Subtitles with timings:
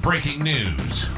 [0.00, 1.10] Breaking news.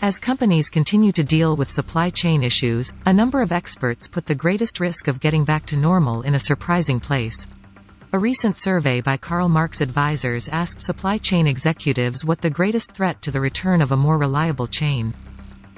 [0.00, 4.36] As companies continue to deal with supply chain issues, a number of experts put the
[4.36, 7.48] greatest risk of getting back to normal in a surprising place.
[8.12, 13.20] A recent survey by Carl Marks Advisors asked supply chain executives what the greatest threat
[13.22, 15.14] to the return of a more reliable chain.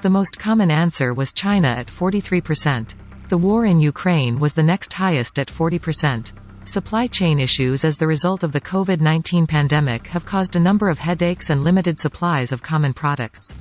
[0.03, 2.93] The most common answer was China at 43%.
[3.29, 6.31] The war in Ukraine was the next highest at 40%.
[6.67, 10.97] Supply chain issues as the result of the COVID-19 pandemic have caused a number of
[10.97, 13.53] headaches and limited supplies of common products.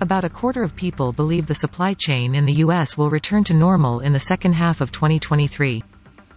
[0.00, 2.96] About a quarter of people believe the supply chain in the U.S.
[2.96, 5.82] will return to normal in the second half of 2023.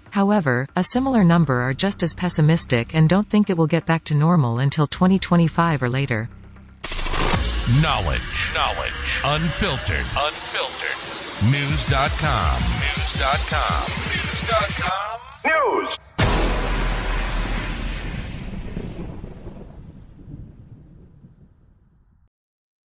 [0.10, 4.04] However, a similar number are just as pessimistic and don't think it will get back
[4.06, 6.28] to normal until 2025 or later.
[7.84, 8.52] Knowledge.
[8.56, 8.94] Knowledge.
[9.26, 10.08] Unfiltered.
[10.18, 10.98] Unfiltered.
[11.54, 12.62] Knewz.com.
[12.62, 14.09] Knewz.com.